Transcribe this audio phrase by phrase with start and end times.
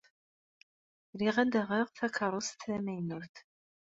[1.19, 3.35] Riɣ ad d-aɣeɣ takerrust tamaynut.